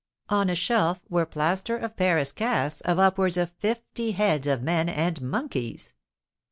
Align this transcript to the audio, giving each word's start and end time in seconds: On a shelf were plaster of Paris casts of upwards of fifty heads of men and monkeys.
On 0.29 0.49
a 0.49 0.55
shelf 0.55 0.99
were 1.09 1.27
plaster 1.27 1.77
of 1.77 1.95
Paris 1.95 2.31
casts 2.31 2.81
of 2.81 2.97
upwards 2.97 3.37
of 3.37 3.51
fifty 3.51 4.13
heads 4.13 4.47
of 4.47 4.63
men 4.63 4.89
and 4.89 5.21
monkeys. 5.21 5.93